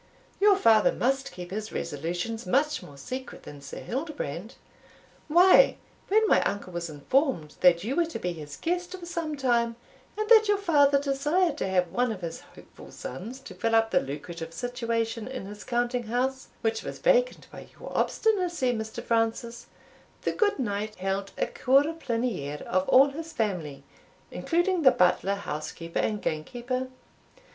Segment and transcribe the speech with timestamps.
[0.39, 4.55] your father must keep his resolutions much more secret than Sir Hildebrand.
[5.27, 5.77] Why,
[6.07, 9.75] when my uncle was informed that you were to be his guest for some time,
[10.17, 13.91] and that your father desired to have one of his hopeful sons to fill up
[13.91, 19.03] the lucrative situation in his counting house which was vacant by your obstinacy, Mr.
[19.03, 19.67] Francis,
[20.23, 23.83] the good knight held a cour ple'nie're of all his family,
[24.31, 26.87] including the butler, housekeeper, and gamekeeper.